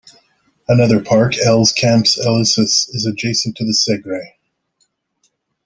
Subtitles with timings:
[0.67, 4.31] Another park, Els Camps Elisis, is adjacent to the Segre.